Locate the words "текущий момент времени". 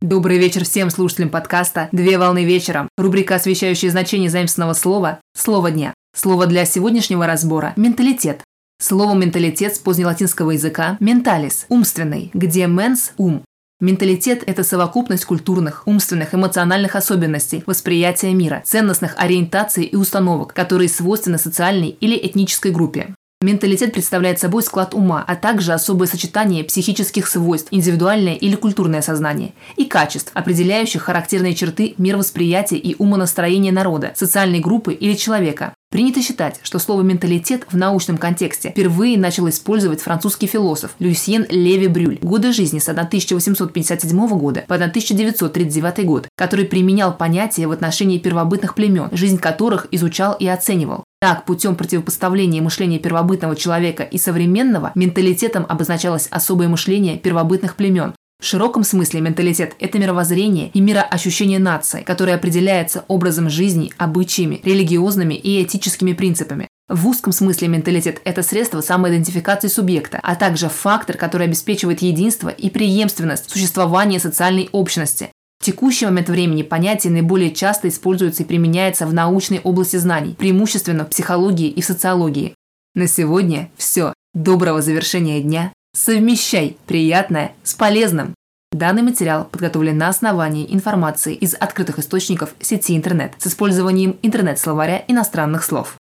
75.64-76.62